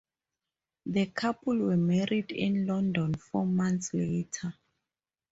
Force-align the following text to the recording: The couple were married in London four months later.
The 0.87 1.05
couple 1.11 1.59
were 1.59 1.77
married 1.77 2.31
in 2.31 2.65
London 2.65 3.13
four 3.13 3.45
months 3.45 3.93
later. 3.93 4.55